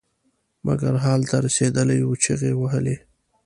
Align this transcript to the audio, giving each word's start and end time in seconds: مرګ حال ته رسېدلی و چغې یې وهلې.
مرګ 0.65 0.81
حال 1.03 1.21
ته 1.29 1.37
رسېدلی 1.45 1.99
و 2.03 2.09
چغې 2.23 2.51
یې 2.53 2.57
وهلې. 2.59 2.97